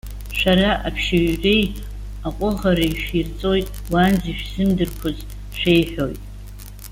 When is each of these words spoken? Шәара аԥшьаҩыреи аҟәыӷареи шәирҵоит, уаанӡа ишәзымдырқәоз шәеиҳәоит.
Шәара 0.37 0.71
аԥшьаҩыреи 0.87 1.63
аҟәыӷареи 2.27 2.93
шәирҵоит, 3.03 3.67
уаанӡа 3.91 4.29
ишәзымдырқәоз 4.31 5.17
шәеиҳәоит. 5.59 6.21